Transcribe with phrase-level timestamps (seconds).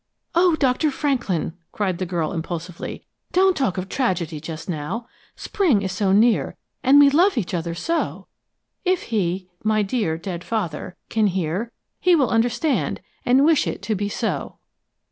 [0.33, 3.05] "Oh, Doctor Franklin!" cried the girl, impulsively.
[3.33, 5.05] "Don't talk of tragedy just now!
[5.35, 8.25] Spring is so near, and we love each other so!
[8.83, 13.95] If he my dear, dead father can hear, he will understand, and wish it to
[13.95, 14.57] be so!"